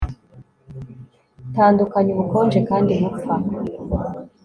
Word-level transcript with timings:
tandukanya 1.55 2.11
ubukonje 2.13 2.59
kandi 2.69 2.91
bupfa 3.01 3.33